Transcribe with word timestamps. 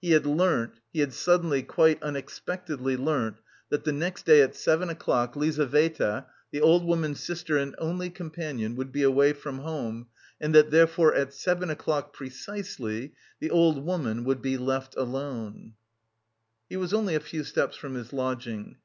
He 0.00 0.10
had 0.10 0.26
learnt, 0.26 0.80
he 0.92 0.98
had 0.98 1.12
suddenly 1.12 1.62
quite 1.62 2.02
unexpectedly 2.02 2.96
learnt, 2.96 3.36
that 3.68 3.84
the 3.84 3.92
next 3.92 4.26
day 4.26 4.42
at 4.42 4.56
seven 4.56 4.90
o'clock 4.90 5.36
Lizaveta, 5.36 6.26
the 6.50 6.60
old 6.60 6.84
woman's 6.84 7.20
sister 7.22 7.56
and 7.56 7.76
only 7.78 8.10
companion, 8.10 8.74
would 8.74 8.90
be 8.90 9.04
away 9.04 9.32
from 9.32 9.58
home 9.58 10.08
and 10.40 10.52
that 10.56 10.72
therefore 10.72 11.14
at 11.14 11.32
seven 11.32 11.70
o'clock 11.70 12.12
precisely 12.12 13.12
the 13.38 13.50
old 13.52 13.84
woman 13.84 14.24
would 14.24 14.42
be 14.42 14.58
left 14.58 14.96
alone. 14.96 15.74
He 16.68 16.76
was 16.76 16.92
only 16.92 17.14
a 17.14 17.20
few 17.20 17.44
steps 17.44 17.76
from 17.76 17.94
his 17.94 18.12
lodging. 18.12 18.76